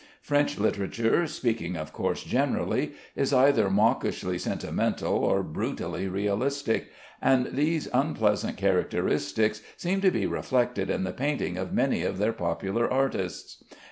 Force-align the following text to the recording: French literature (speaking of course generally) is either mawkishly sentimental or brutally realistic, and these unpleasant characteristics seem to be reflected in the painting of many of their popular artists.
French 0.23 0.57
literature 0.57 1.27
(speaking 1.27 1.77
of 1.77 1.93
course 1.93 2.23
generally) 2.23 2.93
is 3.15 3.31
either 3.31 3.69
mawkishly 3.69 4.39
sentimental 4.39 5.13
or 5.13 5.43
brutally 5.43 6.07
realistic, 6.07 6.87
and 7.21 7.45
these 7.53 7.87
unpleasant 7.93 8.57
characteristics 8.57 9.61
seem 9.77 10.01
to 10.01 10.09
be 10.09 10.25
reflected 10.25 10.89
in 10.89 11.03
the 11.03 11.13
painting 11.13 11.55
of 11.55 11.71
many 11.71 12.01
of 12.01 12.17
their 12.17 12.33
popular 12.33 12.91
artists. 12.91 13.63